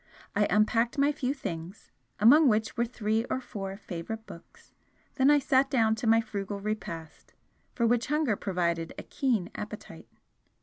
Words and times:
I 0.35 0.47
unpacked 0.49 0.97
my 0.97 1.11
few 1.11 1.31
things, 1.35 1.91
among 2.19 2.47
which 2.47 2.75
were 2.75 2.85
three 2.85 3.23
or 3.25 3.39
four 3.39 3.77
favourite 3.77 4.25
books, 4.25 4.73
then 5.13 5.29
I 5.29 5.37
sat 5.37 5.69
down 5.69 5.93
to 5.97 6.07
my 6.07 6.19
frugal 6.21 6.59
repast, 6.59 7.35
for 7.75 7.85
which 7.85 8.07
hunger 8.07 8.35
provided 8.35 8.95
a 8.97 9.03
keen 9.03 9.51
appetite. 9.53 10.07